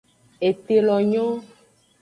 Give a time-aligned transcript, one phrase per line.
[0.47, 1.25] Ete lo nyo.